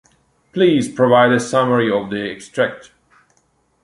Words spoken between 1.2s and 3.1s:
a summary of the extract.